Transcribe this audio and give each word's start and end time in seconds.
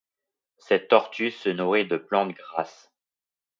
Cette 0.57 0.87
tortue 0.87 1.29
se 1.29 1.49
nourrit 1.49 1.87
de 1.87 1.95
plantes 1.95 2.33
grasses. 2.35 2.89